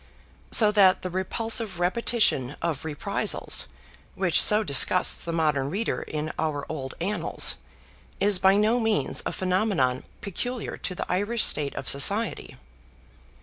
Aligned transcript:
So 0.49 0.71
that 0.71 1.03
the 1.03 1.11
repulsive 1.11 1.79
repetition 1.79 2.55
of 2.59 2.85
reprisals, 2.85 3.67
which 4.15 4.41
so 4.41 4.63
disgusts 4.63 5.23
the 5.23 5.31
modern 5.31 5.69
reader 5.69 6.01
in 6.01 6.31
our 6.39 6.65
old 6.67 6.95
annals, 6.99 7.57
is 8.19 8.39
by 8.39 8.55
no 8.55 8.79
means 8.79 9.21
a 9.27 9.31
phenomenon 9.31 10.03
peculiar 10.21 10.75
to 10.77 10.95
the 10.95 11.05
Irish 11.07 11.43
state 11.43 11.75
of 11.75 11.87
society. 11.87 12.57